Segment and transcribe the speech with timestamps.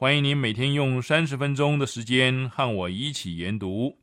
[0.00, 3.94] 欢迎您每天用三十分钟的时间和我一起研读。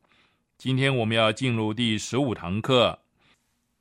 [0.56, 2.96] 今天我们要进入第十五堂课。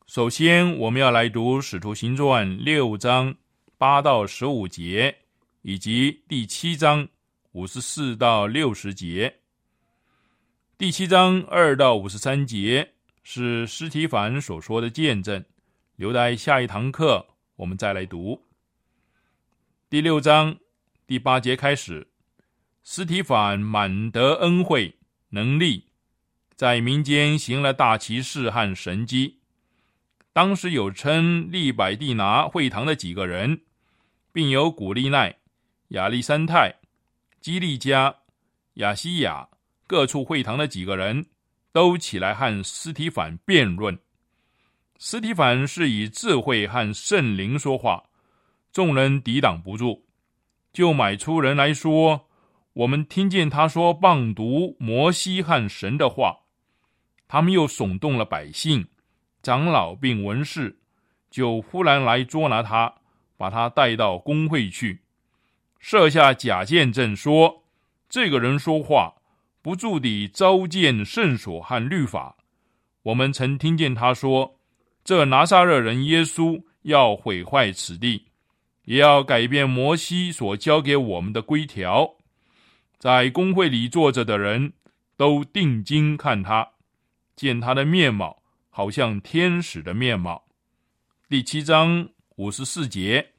[0.07, 3.35] 首先，我们要来读《使徒行传》六章
[3.77, 5.15] 八到十五节，
[5.61, 7.07] 以及第七章
[7.51, 9.31] 五十四到六十节。
[10.75, 15.45] 第七章二到五十三节是施提凡所说的见证，
[15.97, 17.23] 留待下一堂课
[17.57, 18.41] 我们再来读。
[19.87, 20.57] 第六章
[21.07, 22.05] 第八节开始，
[22.83, 24.93] 斯提凡满得恩惠
[25.29, 25.85] 能力，
[26.53, 29.39] 在民间行了大奇事和神迹。
[30.33, 33.61] 当时有称利百地拿会堂的几个人，
[34.33, 35.33] 并有古利奈、
[35.89, 36.75] 亚历山泰、
[37.39, 38.13] 基利加、
[38.73, 39.47] 亚西亚
[39.87, 41.25] 各处会堂的几个人
[41.71, 43.97] 都起来和斯提凡辩论。
[44.97, 48.03] 斯提凡是以智慧和圣灵说话。
[48.73, 50.05] 众人抵挡不住，
[50.77, 52.27] 就买出人来说
[52.73, 56.41] ：“我们听见他说棒读摩西和神的话。”
[57.27, 58.87] 他们又耸动了百姓、
[59.41, 60.77] 长老并文士，
[61.31, 62.93] 就忽然来捉拿他，
[63.37, 65.01] 把他带到公会去，
[65.79, 67.63] 设下假见证说
[68.07, 69.15] ：“这个人说话
[69.63, 72.37] 不住地召见圣所和律法。
[73.01, 74.59] 我们曾听见他说，
[75.03, 78.25] 这拿撒勒人耶稣要毁坏此地。”
[78.87, 82.15] 也要改变摩西所教给我们的规条，
[82.97, 84.71] 在公会里坐着的人
[85.17, 86.69] 都定睛看他，
[87.35, 90.45] 见他的面貌好像天使的面貌。
[91.27, 93.33] 第七章五十四节，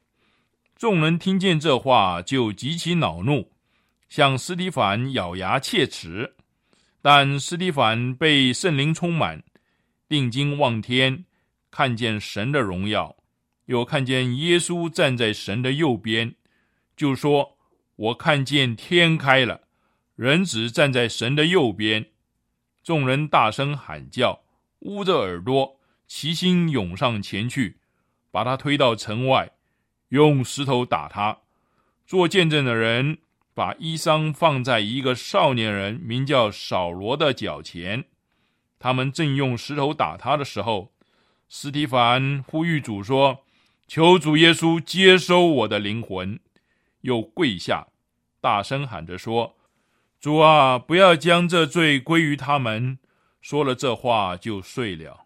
[0.75, 3.51] 众人听见这话就极其恼怒，
[4.07, 6.35] 向斯蒂凡咬牙切齿。
[7.01, 9.41] 但斯蒂凡被圣灵充满，
[10.07, 11.25] 定睛望天，
[11.71, 13.15] 看见神的荣耀。
[13.69, 16.33] 又看见耶稣站在神的右边，
[16.97, 17.55] 就说
[17.97, 19.61] ：“我看见天开了，
[20.15, 22.07] 人子站在神的右边。”
[22.83, 24.41] 众人大声喊叫，
[24.79, 27.77] 捂着耳朵，齐心涌上前去，
[28.31, 29.51] 把他推到城外，
[30.07, 31.37] 用石头打他。
[32.07, 33.19] 做见证的人
[33.53, 38.05] 把衣裳放在一个少年人名叫扫罗的脚前。
[38.79, 40.91] 他们正用石头打他的时候，
[41.47, 43.45] 斯提凡呼吁主说。
[43.89, 46.39] 求主耶稣接收我的灵魂，
[47.01, 47.87] 又跪下，
[48.39, 49.57] 大声喊着说
[50.21, 52.99] ：“主啊，不要将这罪归于他们。”
[53.41, 55.25] 说了这话就睡了。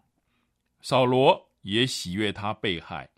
[0.80, 3.10] 扫罗也喜悦他被害。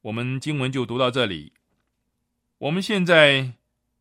[0.00, 1.52] 我们经文就读到这里。
[2.58, 3.52] 我们现在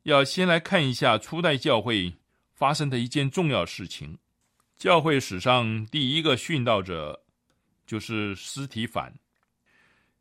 [0.04, 2.16] 要先来看一下初代教会
[2.56, 4.18] 发生的一件重要事情。
[4.76, 7.24] 教会史上第一个殉道者
[7.86, 9.14] 就是斯提凡。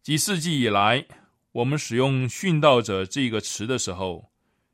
[0.07, 1.05] 几世纪以来，
[1.51, 4.31] 我们使用“殉道者”这个词的时候，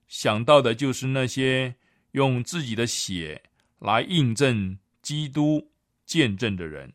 [0.07, 1.75] 想到的就是那些
[2.11, 3.43] 用自己的血
[3.79, 5.71] 来印证基督
[6.05, 6.93] 见证的人。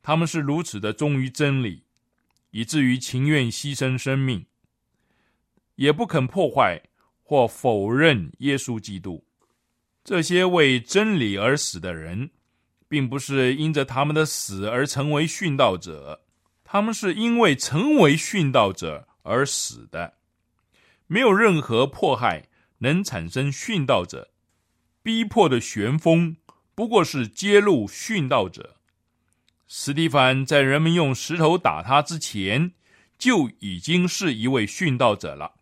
[0.00, 1.84] 他们是如此的忠于真理，
[2.50, 4.46] 以至于情愿牺牲生命，
[5.74, 6.82] 也不肯破坏
[7.22, 9.22] 或否认耶稣基督。
[10.02, 12.30] 这些为真理而死的人，
[12.88, 16.24] 并不是因着他们的死而成为殉道者。
[16.70, 20.18] 他们是因为成为殉道者而死的，
[21.06, 22.46] 没有任何迫害
[22.80, 24.30] 能产生殉道者，
[25.02, 26.36] 逼迫的旋风
[26.74, 28.76] 不过是揭露殉道者。
[29.66, 32.74] 斯蒂凡在人们用石头打他之前，
[33.18, 35.54] 就已经是一位殉道者了。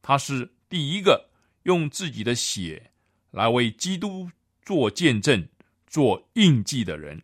[0.00, 1.30] 他是第一个
[1.64, 2.92] 用自己的血
[3.32, 4.30] 来为基督
[4.62, 5.48] 做见证、
[5.88, 7.22] 做印记的人。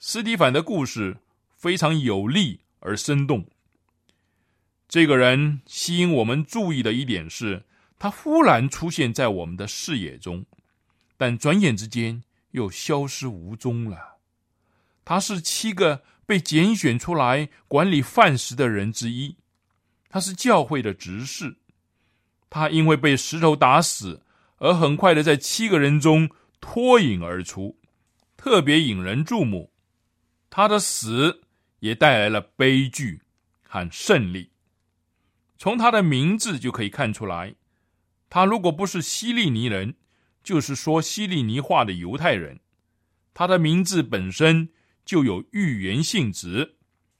[0.00, 1.18] 斯蒂凡的故事
[1.64, 3.46] 非常有力而生动。
[4.86, 7.64] 这个人吸引我们注意的一点是，
[7.98, 10.44] 他忽然出现在我们的视野中，
[11.16, 14.18] 但转眼之间又消失无踪了。
[15.06, 19.38] 他是七个被拣选出来管理饭食的人之一，
[20.10, 21.56] 他是教会的执事。
[22.50, 24.22] 他因为被石头打死，
[24.58, 26.28] 而很快的在七个人中
[26.60, 27.78] 脱颖而出，
[28.36, 29.72] 特别引人注目。
[30.50, 31.40] 他的死
[31.84, 33.20] 也带来了悲剧
[33.62, 34.48] 和胜利。
[35.58, 37.56] 从他的名字就可以看出来，
[38.30, 39.94] 他如果不是希利尼人，
[40.42, 42.60] 就是说希利尼话的犹太人。
[43.34, 44.70] 他的名字本身
[45.04, 46.76] 就有预言性质。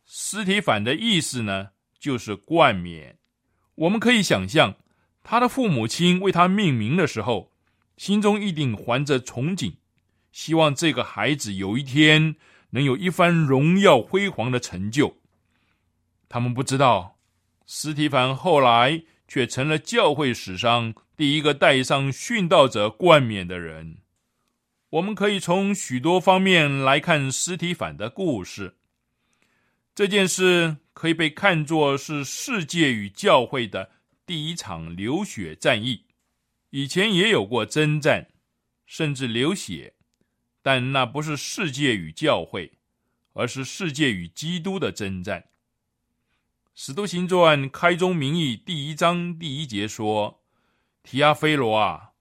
[0.07, 3.19] 斯提反的意思呢，就是冠冕。
[3.75, 4.77] 我们可以想象，
[5.23, 7.53] 他的父母亲为他命名的时候，
[7.99, 9.75] 心中一定怀着憧憬，
[10.33, 12.37] 希望这个孩子有一天。
[12.75, 15.17] 能有一番荣耀辉煌的成就，
[16.29, 17.21] 他们不知道，
[17.67, 23.99] 斯提凡后来却成了教会史上第一个戴上殉道者冠冕的人。
[24.91, 28.77] 我们可以从许多方面来看斯提凡的故事。
[29.95, 33.93] 这件事可以被看作是世界与教会的
[34.27, 36.07] 第一场流血战役。
[36.71, 38.29] 以前也有过征战，
[38.85, 39.94] 甚至流血。
[40.65, 42.73] 但那不是世界与教会，
[43.35, 45.45] 而是世界与基督的征战。
[46.75, 50.41] 使徒行传开宗明义第一章第一节说
[51.05, 52.13] ：“提阿菲罗啊，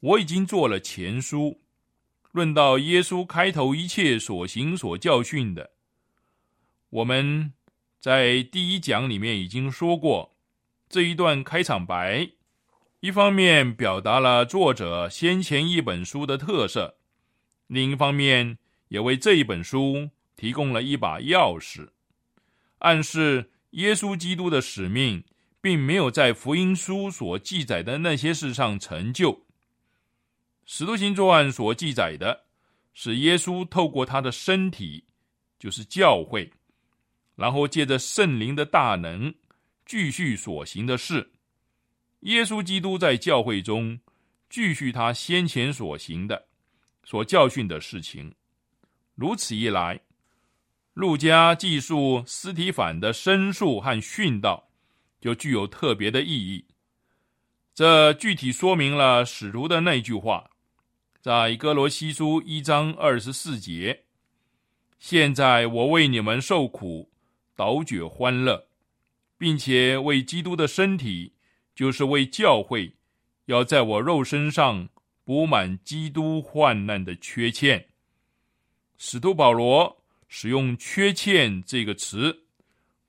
[0.00, 1.60] 我已经做了前书，
[2.32, 5.70] 论到耶稣开头一切所行所教训的。
[6.90, 7.52] 我们
[8.00, 10.34] 在第一讲里面已经说过
[10.88, 12.28] 这一段开场白，
[12.98, 16.96] 一方面表达了作者先前一本书的特色。”
[17.66, 18.58] 另一方面，
[18.88, 21.88] 也为这一本书提供了一把钥匙，
[22.78, 25.24] 暗示耶稣基督的使命
[25.60, 29.46] 并没有在福音书所记载的那些事上成就。
[30.66, 32.44] 使徒行传所记载的
[32.92, 35.04] 是耶稣透过他的身体，
[35.58, 36.52] 就是教会，
[37.34, 39.34] 然后借着圣灵的大能
[39.84, 41.32] 继续所行的事。
[42.20, 43.98] 耶稣基督在教会中
[44.48, 46.46] 继续他先前所行的。
[47.04, 48.34] 所教训的事情，
[49.14, 50.00] 如此一来，
[50.94, 54.70] 路加记述斯提反的申诉和训道，
[55.20, 56.64] 就具有特别的意义。
[57.74, 60.50] 这具体说明了使徒的那句话，
[61.20, 64.04] 在哥罗西书一章二十四节
[64.98, 67.10] ：“现在我为你们受苦，
[67.54, 68.68] 倒觉欢乐，
[69.36, 71.34] 并且为基督的身体，
[71.74, 72.94] 就是为教会，
[73.46, 74.88] 要在我肉身上。”
[75.24, 77.88] 补满基督患难的缺欠。
[78.98, 82.44] 使徒保罗使用“缺欠”这个词，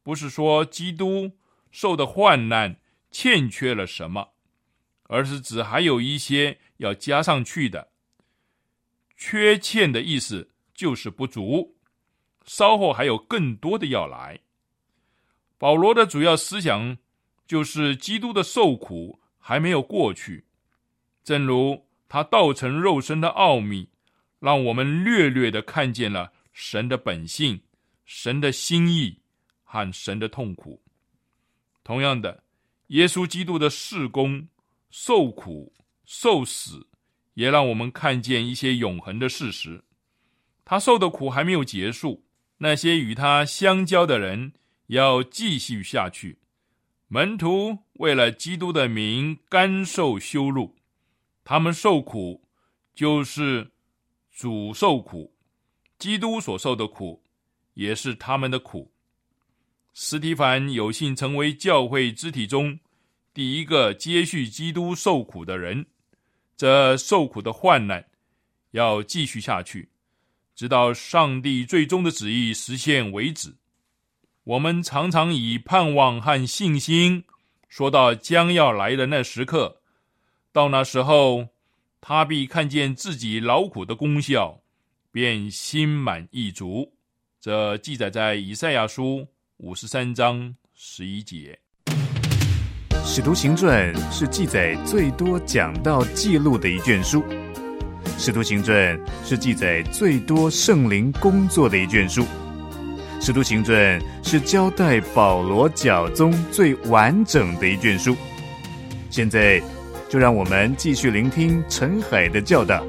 [0.02, 1.34] 不是说基督
[1.72, 2.80] 受的患难
[3.12, 4.30] 欠缺了什么，
[5.04, 7.92] 而是指还有一些要加上去的。
[9.18, 11.76] 缺欠的意思就是不足，
[12.46, 14.40] 稍后还有更多的要来。
[15.58, 16.98] 保罗的主要思想
[17.46, 20.46] 就是基督的受苦还没有过去，
[21.24, 21.86] 正如。
[22.16, 23.90] 他道成肉身的奥秘，
[24.40, 27.60] 让我们略略的看见了神的本性、
[28.06, 29.20] 神的心意
[29.66, 30.82] 和神的痛苦。
[31.84, 32.46] 同样的，
[32.88, 34.48] 耶稣基督的事工、
[34.90, 35.74] 受苦、
[36.06, 36.88] 受死，
[37.34, 39.84] 也让我们看见一些永恒的事实。
[40.64, 42.24] 他受的苦还没有结束，
[42.60, 44.54] 那些与他相交的人
[44.88, 46.40] 要继续下去。
[47.10, 50.78] 门徒为了基督的名，甘受羞辱。
[51.46, 52.42] 他们受苦，
[52.96, 53.72] 就是
[54.32, 55.32] 主受苦；
[56.00, 57.22] 基督所受的苦，
[57.76, 58.92] 也是他们的苦。
[59.94, 62.78] 斯提凡有幸成为教会肢体中
[63.32, 65.86] 第一个接续基督受苦的人。
[66.58, 68.04] 这受苦的患难
[68.72, 69.88] 要继续下去，
[70.56, 73.54] 直到上帝最终的旨意实现为止。
[74.46, 77.24] 我们常常以盼望和信心
[77.70, 79.82] 说到将要来的那时刻。
[80.56, 81.46] 到那时候，
[82.00, 84.58] 他必看见自己劳苦的功效，
[85.12, 86.90] 便心满意足。
[87.42, 91.60] 这记载在以赛亚书五十三章十一节。
[93.04, 97.22] 使徒行传是记载最多讲道记录的一卷书，
[98.18, 102.26] 使徒行传是记载最多圣灵工作的一卷书，
[103.20, 108.16] 使徒行传是交代保罗教宗最完整的一卷书。
[109.10, 109.62] 现在，
[110.16, 112.82] 就让我们继续聆听陈海的教导，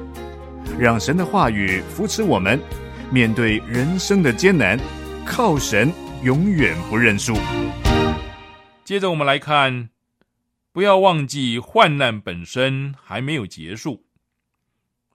[0.79, 2.57] 让神的话语扶持我们，
[3.11, 4.79] 面对人生的艰难，
[5.25, 5.91] 靠神
[6.23, 7.33] 永远不认输。
[8.85, 9.89] 接着，我们来看。
[10.71, 14.05] 不要忘记，患难本身还没有结束。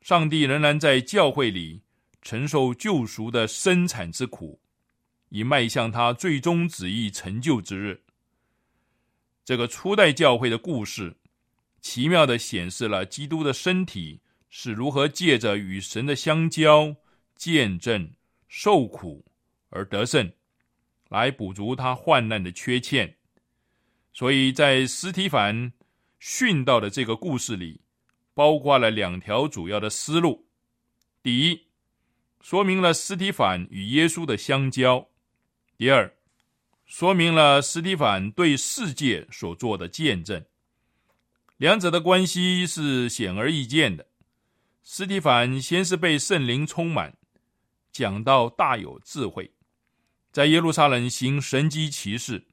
[0.03, 1.81] 上帝仍然在教会里
[2.21, 4.61] 承受救赎的生产之苦，
[5.31, 7.99] 以迈向他最终旨意成就之日。
[9.47, 11.17] 这个初代教会的故事，
[11.83, 16.95] 奇妙的显示了基督的身体是如何借着与神的相交、
[17.35, 18.11] 见证、
[18.47, 19.25] 受苦
[19.69, 20.33] 而得胜，
[21.09, 23.17] 来补足他患难的缺欠。
[24.13, 25.73] 所以在斯提凡
[26.21, 27.81] 殉道的这个故事里，
[28.33, 30.47] 包括了两条主要的思路：
[31.21, 31.67] 第一，
[32.41, 35.09] 说明了斯提凡与耶稣的相交；
[35.77, 36.15] 第二，
[36.87, 40.45] 说明了斯提凡对世界所做的见证。
[41.63, 44.05] 两者的关系是显而易见的。
[44.83, 47.17] 斯蒂凡先是被圣灵充满，
[47.93, 49.49] 讲到大有智慧，
[50.33, 52.45] 在耶路撒冷行神机骑士，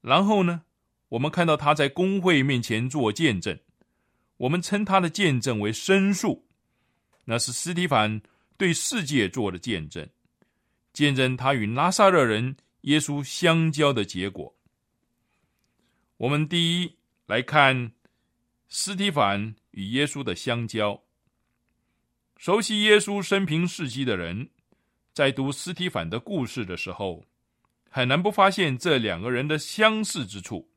[0.00, 0.62] 然后呢？
[1.10, 3.60] 我们看到他在公会面前做见证，
[4.38, 6.48] 我们称他的见证为申诉，
[7.26, 8.22] 那是斯蒂凡
[8.56, 10.08] 对世界做的见证，
[10.94, 14.56] 见证他与拉萨勒人耶稣相交的结果。
[16.16, 17.92] 我们第一来看
[18.72, 21.02] 斯提凡与耶稣的相交。
[22.36, 24.48] 熟悉耶稣生平事迹的人，
[25.12, 27.26] 在读斯提凡的故事的时候，
[27.90, 30.70] 很难不发现这两个人的相似之处。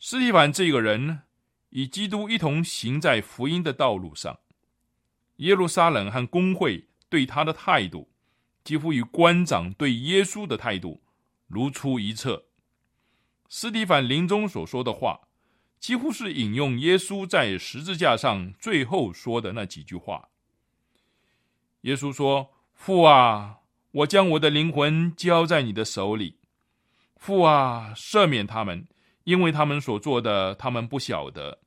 [0.00, 1.20] 斯蒂凡这个人
[1.70, 4.40] 与基督一同行在福音的道路上，
[5.36, 8.10] 耶路撒冷和公会对他的态度，
[8.64, 11.00] 几乎与官长对耶稣的态度
[11.46, 12.46] 如出一辙。
[13.48, 15.28] 斯蒂凡临终所说的话，
[15.84, 20.30] 几乎是引用耶稣在十字架上最后说的那几句话。
[21.82, 23.58] 耶稣说：“父啊，
[23.90, 26.38] 我将我的灵魂交在你的手里。
[27.16, 28.88] 父啊，赦免他们。”
[29.24, 31.60] 因为他们所做的，他们不晓得。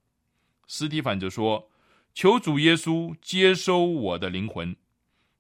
[0.66, 1.70] 斯提凡就说
[2.16, 4.76] ：“求主耶稣接收我的灵魂，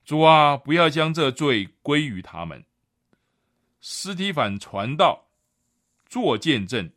[0.06, 2.64] 主啊，不要将这罪归于他们。”
[3.82, 5.30] 斯提凡传道、
[6.06, 6.92] 做见证、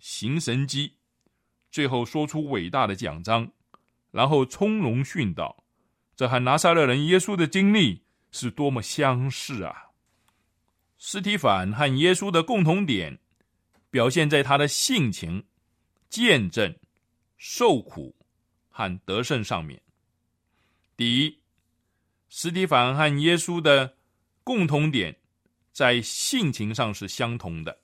[0.00, 0.94] 行神迹，
[1.72, 3.50] 最后说出伟大的奖章，
[4.12, 5.64] 然后从容殉道。
[6.14, 9.90] 这和拿撒勒人耶稣的经历是多么相似啊！
[10.98, 13.18] 斯提凡和耶稣的共同点。
[13.90, 15.44] 表现在他的性情、
[16.08, 16.74] 见证、
[17.36, 18.16] 受苦
[18.70, 19.82] 和得胜上面。
[20.96, 21.38] 第一，
[22.30, 23.98] 斯提凡和耶稣的
[24.42, 25.14] 共同点
[25.74, 27.80] 在性情上是相同的。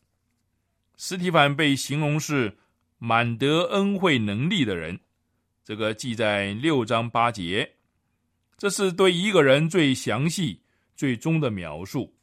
[0.96, 2.56] 斯提凡被形容是
[2.98, 5.00] 满得恩惠能力的人，
[5.64, 7.74] 这个记在六章八节，
[8.56, 10.60] 这是对一个人最详细、
[10.94, 12.14] 最终的描述。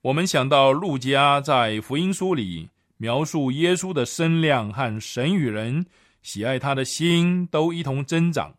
[0.00, 2.68] 我们想到路加在福音书里。
[3.00, 5.86] 描述耶稣的身量和神与人
[6.20, 8.52] 喜爱他的心都一同增长。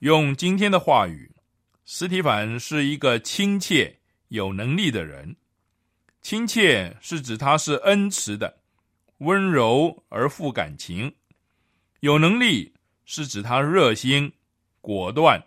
[0.00, 1.34] 用今天的话语，
[1.86, 3.96] 斯提凡是一个亲切、
[4.28, 5.34] 有能力的人。
[6.20, 8.58] 亲切是指他是恩慈的、
[9.18, 11.10] 温柔而富感情；
[12.00, 14.32] 有能力是指他热心、
[14.80, 15.42] 果断、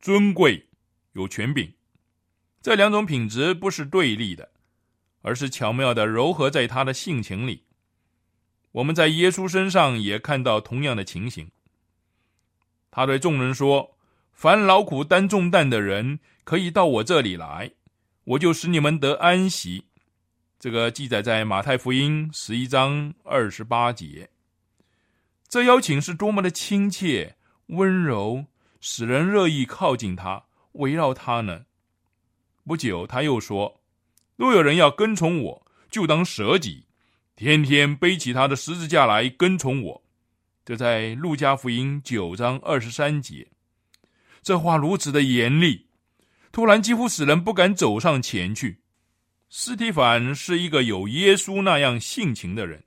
[0.00, 0.68] 尊贵、
[1.12, 1.72] 有权柄。
[2.60, 4.50] 这两种品质不是对立的。
[5.24, 7.64] 而是巧妙的糅合在他的性情里。
[8.72, 11.48] 我们在耶稣身上也看到同样的情形。
[12.90, 13.96] 他对众人说
[14.34, 17.70] ：“凡劳苦担重担的人，可以到我这里来，
[18.24, 19.86] 我就使你们得安息。”
[20.62, 24.30] 这个记载在马太福音十一章二十八节。
[25.48, 27.34] 这邀请是多么的亲切、
[27.66, 28.44] 温柔，
[28.80, 31.64] 使人乐意靠近他、围绕他呢？
[32.64, 33.80] 不久，他又说。
[34.36, 36.86] 若有人要跟从我，就当舍己，
[37.34, 40.04] 天天背起他的十字架来跟从我。
[40.64, 43.48] 这在路加福音九章二十三节。
[44.40, 45.88] 这话如此的严厉，
[46.52, 48.81] 突然几乎使人不敢走上前去。
[49.54, 52.84] 斯提凡是一个有耶稣那样性情的人，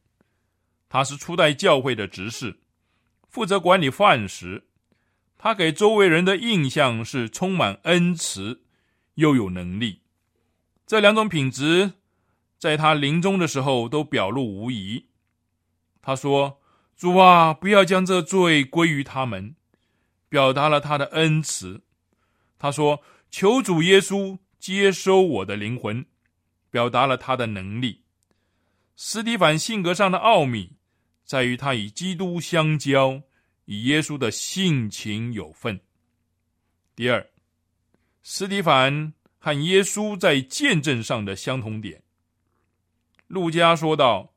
[0.90, 2.58] 他是初代教会的执事，
[3.30, 4.66] 负责管理饭食。
[5.38, 8.64] 他给周围人的印象是充满恩慈，
[9.14, 10.02] 又有能力。
[10.88, 11.94] 这两种品质，
[12.58, 15.06] 在他临终的时候都表露无遗。
[16.02, 16.60] 他说
[16.98, 19.56] ：“主啊，不要将这罪归于他们。”
[20.30, 21.84] 表达了他的恩慈。
[22.58, 26.04] 他说：“求主耶稣接收我的灵魂。”
[26.76, 28.02] 表达了他的能力。
[28.98, 30.74] 斯蒂凡性格上的奥秘，
[31.24, 33.22] 在于他与基督相交，
[33.64, 35.80] 与耶稣的性情有份。
[36.94, 37.26] 第二，
[38.24, 42.04] 斯蒂凡和耶稣在见证上的相同点。
[43.28, 44.34] 路加说道：“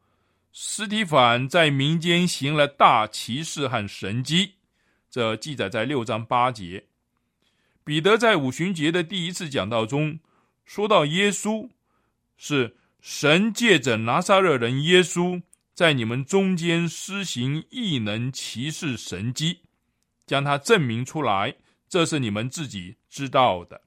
[0.54, 4.54] 斯蒂凡在民间行了大奇事和神迹。”
[5.10, 6.86] 这记载在六章八节。
[7.82, 10.20] 彼得在五旬节的第一次讲道中
[10.64, 11.68] 说到耶稣。
[12.38, 15.42] 是神借着拿撒勒人耶稣，
[15.74, 19.60] 在你们中间施行异能、奇事、神迹，
[20.24, 21.56] 将他证明出来。
[21.88, 23.82] 这是你们自己知道的。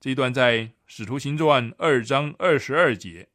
[0.00, 3.28] 这段在使徒行传二章二十二节。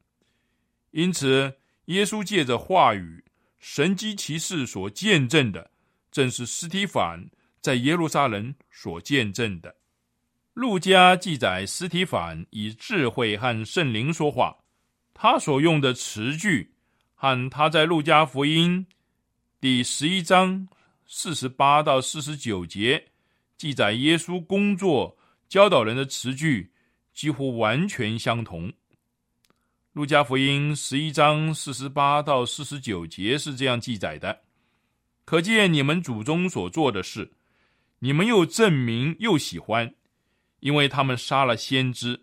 [0.90, 3.24] 因此，耶稣借着话语、
[3.58, 5.70] 神迹、奇事所见证的，
[6.12, 7.30] 正是斯提凡
[7.60, 9.77] 在耶路撒冷所见证的。
[10.58, 14.58] 路加记载，斯提凡以智慧和圣灵说话，
[15.14, 16.74] 他所用的词句
[17.14, 18.84] 和他在路加福音
[19.60, 20.66] 第十一章
[21.06, 23.06] 四十八到四十九节
[23.56, 25.16] 记载耶稣工作
[25.48, 26.72] 教导人的词句
[27.14, 28.72] 几乎完全相同。
[29.92, 34.40] 路加福音十一章四十八到四十九节是这样记载的：
[35.24, 37.30] 可见你们祖宗所做的事，
[38.00, 39.94] 你们又证明又喜欢。
[40.60, 42.20] 因为他们杀了先知，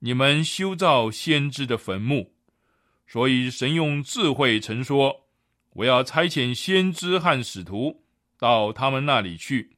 [0.00, 2.32] 你们修造先知的坟墓，
[3.06, 5.26] 所以神用智慧曾说
[5.74, 8.02] ：“我要差遣先知和使徒
[8.38, 9.76] 到他们那里去，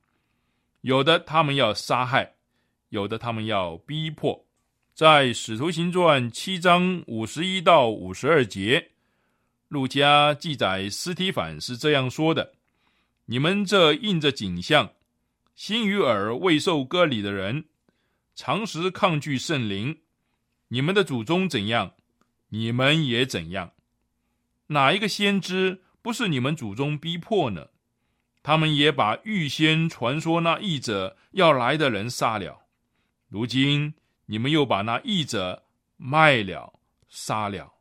[0.80, 2.34] 有的他们要杀害，
[2.88, 4.44] 有的他们要逼迫。”
[4.94, 8.90] 在《使徒行传》七章五十一到五十二节，
[9.66, 12.52] 路加记载斯提反是这样说的
[13.26, 14.92] ：“你们这印着景象、
[15.56, 17.64] 心与耳未受割礼的人。”
[18.34, 20.00] 常时抗拒圣灵，
[20.68, 21.94] 你们的祖宗怎样，
[22.48, 23.72] 你们也怎样。
[24.68, 27.68] 哪一个先知不是你们祖宗逼迫呢？
[28.42, 32.66] 他们也把预先传说那译者要来的人杀了。
[33.28, 33.94] 如今
[34.26, 35.64] 你们又把那译者
[35.96, 36.72] 卖了、
[37.08, 37.72] 杀了。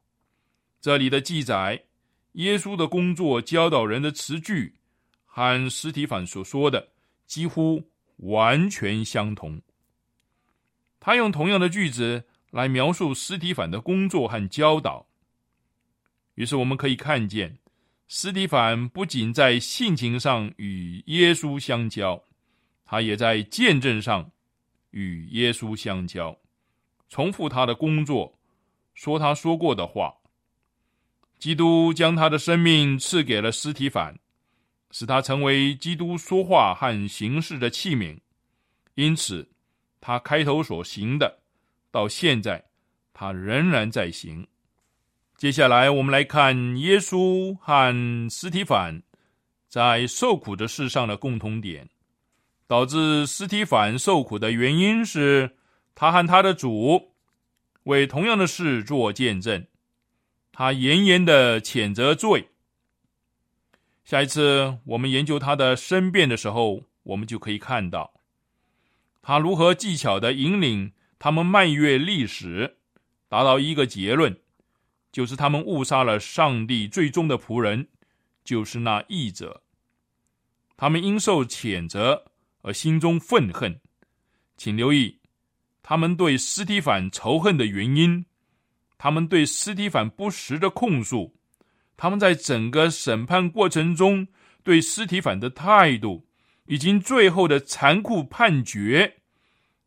[0.79, 1.83] 这里的记载，
[2.33, 4.75] 耶稣的工作教导人的词句，
[5.25, 6.89] 和实体反所说的
[7.25, 9.61] 几乎完全相同。
[11.05, 15.05] 他用同样的句子来描述斯提凡的工作和教导。
[16.35, 17.57] 于是我们可以看见，
[18.07, 22.23] 斯提凡不仅在性情上与耶稣相交，
[22.85, 24.31] 他也在见证上
[24.91, 26.37] 与耶稣相交，
[27.09, 28.39] 重复他的工作，
[28.93, 30.15] 说他说过的话。
[31.37, 34.17] 基督将他的生命赐给了斯提凡，
[34.91, 38.17] 使他成为基督说话和行事的器皿。
[38.95, 39.49] 因此。
[40.05, 41.39] 他开头所行的，
[41.89, 42.61] 到现在
[43.13, 44.45] 他仍然在行。
[45.37, 49.01] 接下来，我们来看耶稣和斯提凡
[49.69, 51.87] 在受苦的事上的共同点。
[52.67, 55.55] 导致斯提凡受苦的原因是，
[55.95, 57.13] 他和他的主
[57.83, 59.65] 为同样的事做见证。
[60.51, 62.49] 他严严的谴责罪。
[64.03, 68.13] 下一次我们研究他的申辩的时候，我们就可以看到。
[69.23, 72.77] 他如何技巧的引领他们漫越历史，
[73.29, 74.37] 达到一个结论，
[75.13, 77.87] 就是他们误杀了上帝最终的仆人，
[78.43, 79.63] 就是那义者。
[80.75, 82.25] 他们因受谴责
[82.63, 83.79] 而心中愤恨，
[84.57, 85.21] 请留意
[85.81, 88.25] 他们对斯提凡仇恨的原因，
[88.97, 91.37] 他们对斯提凡不实的控诉，
[91.95, 94.27] 他们在整个审判过程中
[94.63, 96.27] 对斯提凡的态度。
[96.65, 99.21] 已经最后的残酷判决，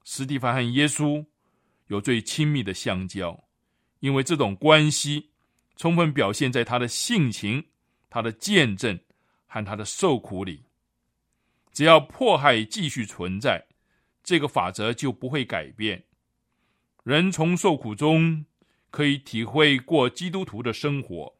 [0.04, 1.24] 斯蒂凡和耶稣
[1.86, 3.44] 有最亲密的相交，
[4.00, 5.30] 因为这种关系
[5.76, 7.64] 充分表现在他的性情、
[8.10, 8.98] 他的见证
[9.46, 10.64] 和他的受苦里。
[11.72, 13.66] 只要迫害继续存在，
[14.22, 16.04] 这个法则就不会改变。
[17.04, 18.44] 人从受苦中
[18.90, 21.36] 可以体会过基督徒的生活。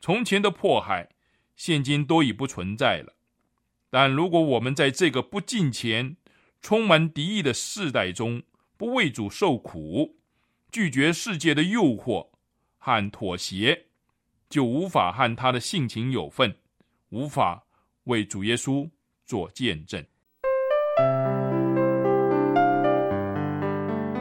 [0.00, 1.08] 从前的迫害，
[1.54, 3.14] 现今都已不存在了。
[3.94, 6.16] 但如果我们在这个不敬虔、
[6.62, 8.42] 充满敌意的世代中，
[8.78, 10.16] 不为主受苦，
[10.70, 12.28] 拒绝世界的诱惑
[12.78, 13.88] 和妥协，
[14.48, 16.56] 就无法和他的性情有份，
[17.10, 17.64] 无法
[18.04, 18.88] 为主耶稣
[19.26, 20.02] 做见证。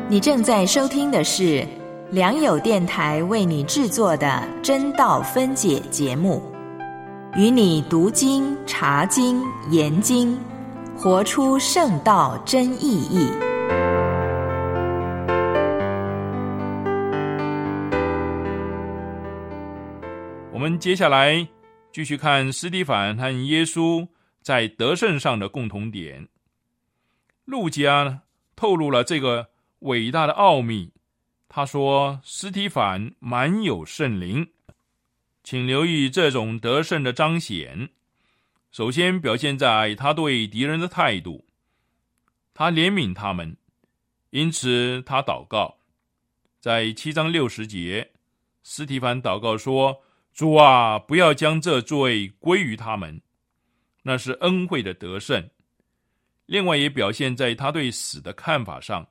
[0.09, 1.65] 你正在收听的是
[2.11, 6.50] 良友电台为你制作的真道分解节目。
[7.37, 10.37] 与你读经、查经、研经，
[10.97, 13.31] 活出圣道真意义。
[20.51, 21.47] 我们接下来
[21.93, 24.05] 继续看斯蒂凡和耶稣
[24.41, 26.27] 在得胜上的共同点。
[27.45, 28.23] 路加呢
[28.57, 29.47] 透露了这个
[29.79, 30.91] 伟大的奥秘。
[31.47, 34.45] 他说：“斯提凡满有圣灵，
[35.43, 37.89] 请留意这种得胜的彰显。
[38.71, 41.45] 首先表现在他对敌人的态度，
[42.53, 43.57] 他怜悯他们，
[44.29, 45.77] 因此他祷告。
[46.59, 48.11] 在七章六十节，
[48.63, 53.21] 斯提凡祷告说：‘主啊，不要将这罪归于他们。’
[54.03, 55.49] 那是恩惠的得胜。
[56.45, 59.07] 另外，也表现在他对死的看法上。”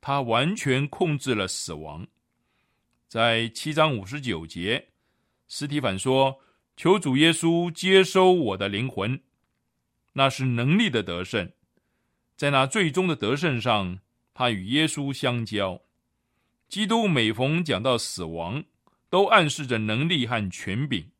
[0.00, 2.06] 他完全控制了死亡。
[3.08, 4.88] 在七章五十九节，
[5.48, 6.38] 斯提凡说
[6.76, 9.20] ：“求主耶稣接收我的灵魂。”
[10.14, 11.50] 那是能力的得胜。
[12.36, 13.98] 在那最终的得胜上，
[14.34, 15.80] 他与耶稣相交。
[16.68, 18.62] 基督每逢讲到死亡，
[19.08, 21.10] 都暗示着能力和权柄。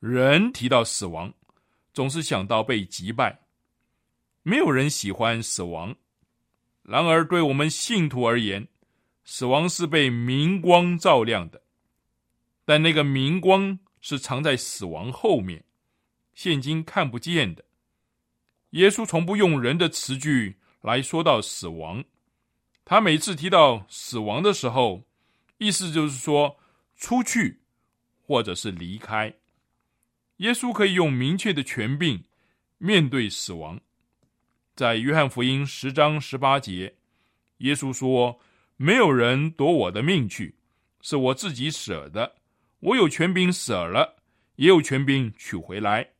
[0.00, 1.32] 人提到死亡，
[1.94, 3.40] 总是想到被击败。
[4.42, 5.94] 没有人喜欢死亡。
[6.82, 8.66] 然而，对我们信徒而言，
[9.24, 11.62] 死亡是被明光照亮的，
[12.66, 15.64] 但那个明光是藏在死亡后面，
[16.34, 17.64] 现今看不见的。
[18.70, 22.04] 耶稣从不用人的词句来说到死亡，
[22.84, 25.04] 他每次提到死亡的时候，
[25.58, 26.58] 意思就是说
[26.96, 27.60] 出去，
[28.20, 29.32] 或者是离开。
[30.38, 32.22] 耶稣可以用明确的权柄
[32.78, 33.80] 面对死亡。
[34.74, 36.96] 在约翰福音十章十八节，
[37.58, 38.38] 耶稣说
[38.76, 40.56] ：“没有人夺我的命去，
[41.00, 42.34] 是我自己舍的。
[42.80, 44.16] 我有权柄舍了，
[44.56, 46.10] 也有权柄取回来。”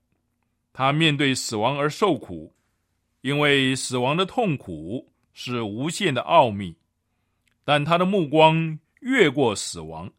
[0.73, 2.55] 他面对死亡而受苦，
[3.23, 6.77] 因为死亡的痛苦是无限的奥秘。
[7.65, 10.13] 但他的目光越过死亡，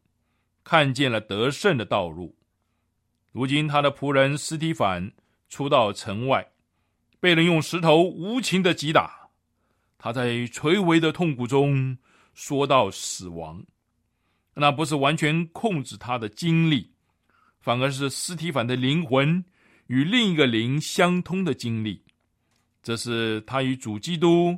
[0.63, 2.36] 看见了得胜的道路。
[3.32, 5.12] 如今，他的仆人斯提凡
[5.47, 6.52] 出到城外。
[7.19, 9.30] 被人用石头无情的击打，
[9.97, 11.97] 他在垂危的痛苦中
[12.34, 13.65] 说到死亡，
[14.60, 16.91] 那不是完全控制他的经历，
[17.60, 19.46] 反而是斯提凡的灵魂
[19.86, 22.04] 与另一个灵相通的经历，
[22.82, 24.58] 这是他与主基督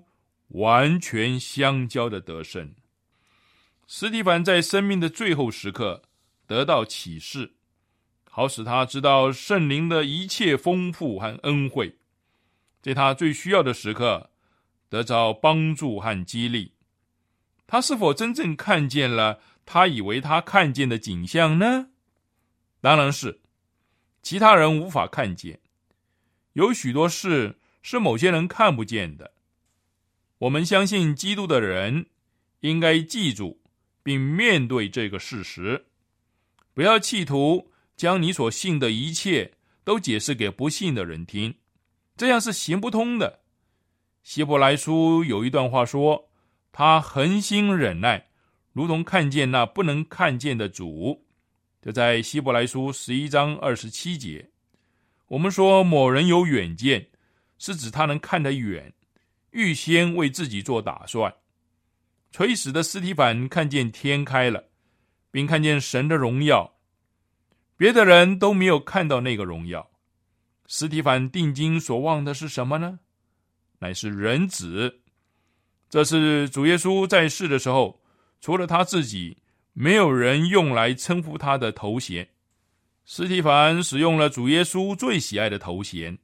[0.50, 2.74] 完全相交的得胜。
[3.88, 6.02] 斯提凡在生命的最后时刻
[6.48, 7.56] 得到启示，
[8.30, 11.98] 好使他知道圣灵的一切丰富和恩惠。
[12.82, 14.30] 在他最需要的时刻，
[14.88, 16.72] 得到帮助和激励。
[17.72, 21.90] 他是否真正看见了他以为他看见的景象呢？
[22.82, 23.42] 当然是，
[24.24, 25.60] 其他人无法看见。
[26.54, 29.34] 有许多事是某些人看不见的。
[30.40, 32.08] 我们相信基督的人
[32.62, 33.62] 应该记住
[34.02, 35.86] 并面对这个事实，
[36.74, 39.54] 不要企图将你所信的一切
[39.84, 41.54] 都解释给不信的人听。
[42.18, 43.42] 这样是行不通的。
[44.24, 46.29] 希伯来书有一段话说
[46.72, 48.28] ：“他恒心忍耐，
[48.74, 51.26] 如同看见那不能看见的主。”
[51.82, 54.50] 这在希伯来书十一章二十七节。
[55.28, 57.08] 我们说某人有远见，
[57.58, 58.94] 是指他能看得远，
[59.52, 61.34] 预先为自己做打算。
[62.32, 64.66] 垂死的斯提凡看见天开了，
[65.32, 66.76] 并看见神的荣耀，
[67.78, 69.90] 别的人都没有看到那个荣耀。
[70.68, 73.00] 斯提凡定睛所望的是什么呢？
[73.80, 75.02] 乃是人子。
[75.90, 78.00] 这是主耶稣在世的时候，
[78.40, 79.38] 除了他自己，
[79.74, 82.30] 没有人用来称呼他的头衔。
[83.06, 86.20] 斯提凡使用了主耶稣最喜爱的头衔。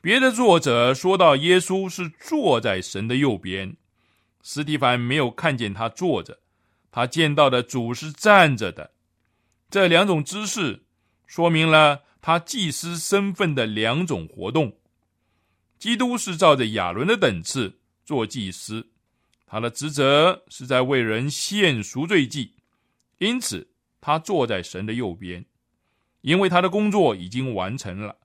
[0.00, 3.76] 别的作者说到耶稣是坐在神的右边，
[4.42, 6.38] 斯蒂凡没有看见他坐着，
[6.90, 8.90] 他见到的主是站着的。
[9.70, 10.82] 这两种姿势
[11.26, 12.02] 说明了。
[12.24, 14.76] 他祭司身份的两种活动，
[15.76, 18.88] 基督是照着亚伦的等次做祭司，
[19.46, 22.54] 他的职责是在为人献赎罪祭，
[23.18, 23.68] 因此
[24.00, 25.44] 他坐在神的右边，
[26.22, 28.18] 因为他的工作已经完成了。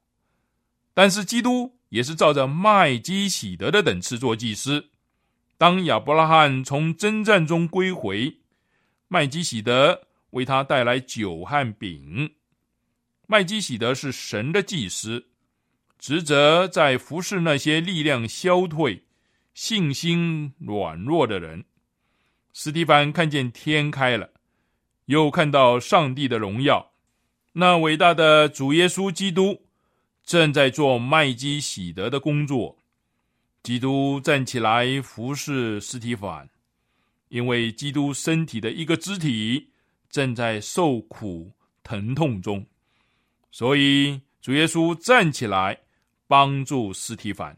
[0.93, 4.89] 但是基督也是照着麦基喜德的等次做祭司，
[5.57, 8.37] 当亚伯拉罕从征战中归回，
[9.07, 12.33] 麦基喜德为他带来酒和饼。
[13.27, 15.27] 麦基喜德是神的祭司，
[15.99, 19.03] 职责在服侍那些力量消退、
[19.57, 21.65] 信心软弱的人。
[22.53, 24.29] 斯蒂凡看见天开了，
[25.05, 26.91] 又看到上帝的荣耀，
[27.53, 29.63] 那伟大的主耶稣基督
[30.23, 32.77] 正在做麦基喜德的工作。
[33.63, 36.47] 基督站起来服侍斯蒂凡，
[37.29, 39.71] 因为基督身体的一个肢体
[40.07, 42.63] 正在受苦疼痛中，
[43.49, 45.79] 所以主耶稣站起来
[46.27, 47.57] 帮助斯蒂凡。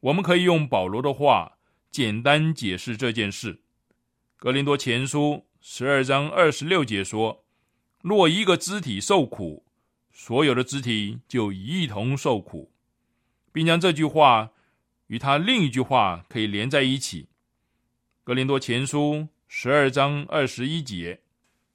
[0.00, 1.58] 我们可以用保罗的话
[1.90, 3.60] 简单解释这件事。
[4.36, 7.44] 格林多前书十二章二十六节说
[8.02, 9.64] ：“若一个肢体受苦，
[10.12, 12.72] 所有的肢体就一同受苦，
[13.52, 14.52] 并将这句话。”
[15.10, 17.24] 与他另一句话可以连在一起，
[18.22, 19.14] 《格林多前书》
[19.48, 21.22] 十二章二十一节：“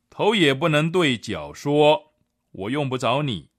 [0.09, 2.13] 头也不能对脚说，
[2.51, 3.49] 我用不着你。”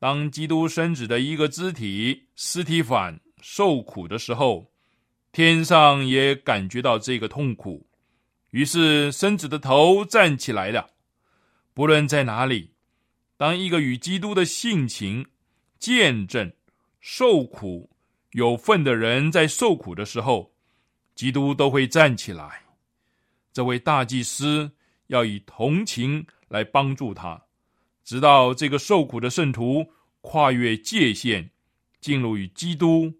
[0.00, 4.72] 当基督生子的一个肢体斯提反受苦的时候，
[5.30, 7.86] 天上也感觉到这个痛苦，
[8.50, 10.90] 于是身子的头站起来了。
[11.72, 12.72] 不论在哪里，
[13.36, 15.24] 当一个与基督的性情
[15.78, 16.52] 见证
[17.00, 17.88] 受苦。
[18.32, 20.52] 有份的人在受苦的时候，
[21.14, 22.64] 基督都会站起来。
[23.52, 24.72] 这位大祭司
[25.06, 27.40] 要以同情来帮助他，
[28.02, 31.48] 直到这个受苦的圣徒跨越界限，
[32.00, 33.14] 进入与基督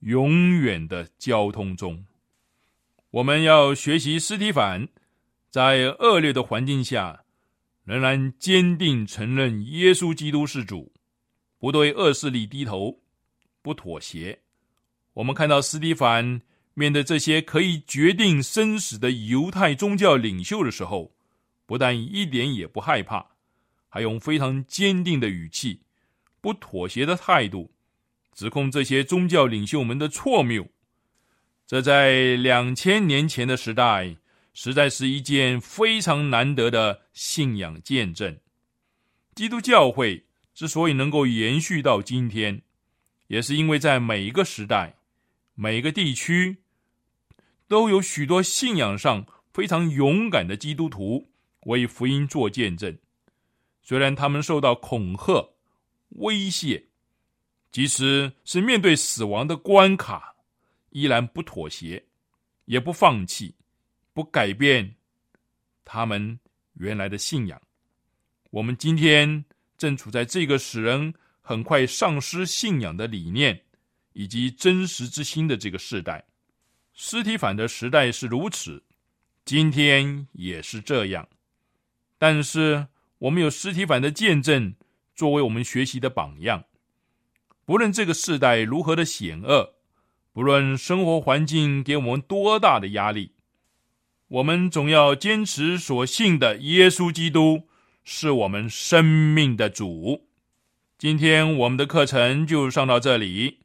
[0.00, 2.04] 永远的交通中。
[3.10, 4.88] 我们要学习斯蒂凡，
[5.50, 7.24] 在恶劣的环境下，
[7.84, 10.92] 仍然坚定承认耶稣基督是主，
[11.58, 13.00] 不对恶势力低头，
[13.62, 14.38] 不妥协。
[15.14, 16.42] 我们看到斯蒂凡
[16.74, 21.12] 面对这些可以决定生死的犹太宗教领袖的时候，
[21.66, 23.26] 不但一点也不害怕，
[23.88, 25.80] 还用非常坚定的语气、
[26.40, 27.72] 不妥协的态度，
[28.38, 30.68] 指控这些宗教领袖们的错谬。
[31.66, 34.14] 这在两千年前的时代，
[34.54, 38.38] 实在是一件非常难得的信仰见证。
[39.34, 42.62] 基督教会之所以能够延续到今天，
[43.26, 44.94] 也是因为在每一个时代。
[45.56, 46.58] 每一个地区
[47.66, 51.26] 都有许多信仰上非常勇敢的基督徒
[51.62, 52.96] 为福音做见证。
[53.82, 55.54] 虽然他们受到恐吓、
[56.10, 56.84] 威胁，
[57.70, 60.34] 即使是面对死亡的关卡，
[60.90, 62.04] 依然不妥协，
[62.64, 63.54] 也不放弃，
[64.12, 64.96] 不改变
[65.84, 66.38] 他们
[66.74, 67.60] 原来的信仰。
[68.50, 69.44] 我们今天
[69.76, 73.62] 正处在这个使人很快丧失信仰的理念。
[74.14, 76.24] 以及真实之心的这个时代，
[76.92, 78.82] 尸体反的时代是如此，
[79.44, 81.28] 今天也是这样。
[82.18, 84.74] 但是我们有尸体反的见证
[85.14, 86.64] 作为我们学习的榜样。
[87.68, 89.74] 不论这个时代如何的险恶，
[90.32, 93.32] 不论生活环境给我们多大的压力，
[94.28, 97.68] 我们总要坚持所信的耶稣基督
[98.04, 100.28] 是我们生命的主。
[100.96, 103.58] 今天我们的课程就上到这里。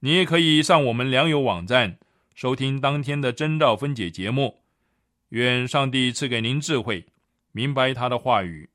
[0.00, 1.96] 你也可以上我们良友网站
[2.34, 4.60] 收听当天的真道分解节目。
[5.30, 7.06] 愿上帝赐给您智慧，
[7.52, 8.68] 明白他的话语。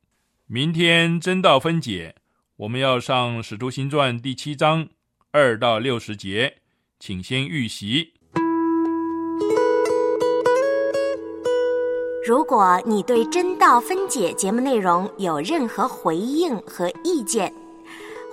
[0.47, 2.15] 明天真道分解，
[2.62, 4.88] 我们要上《使徒行传》第七章
[5.32, 6.58] 二到六十节，
[7.00, 8.13] 请先预习。
[12.24, 17.52] 如果你对真道分解节目内容有任何回应和意见，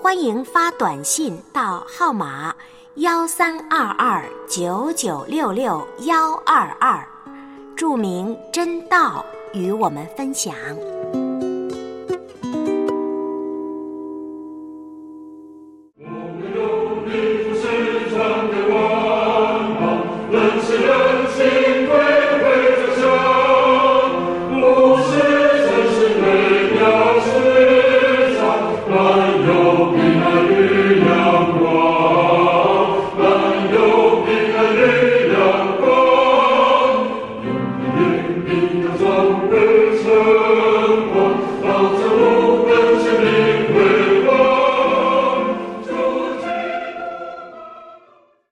[0.02, 2.54] 欢迎发短信到号码。
[2.96, 7.02] 幺三二二九九六六幺二二，
[7.74, 10.54] 注明真道与我们分享。